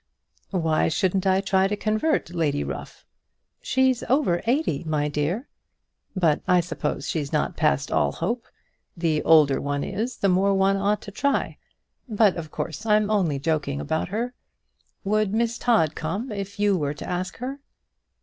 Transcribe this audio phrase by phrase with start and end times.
[0.49, 3.05] "Why shouldn't I try to convert Lady Ruff?"
[3.61, 5.47] "She's over eighty, my dear."
[6.15, 8.47] "But I suppose she's not past all hope.
[8.97, 11.59] The older one is the more one ought to try.
[12.09, 14.33] But, of course, I'm only joking about her.
[15.03, 17.59] Would Miss Todd come if you were to ask her?"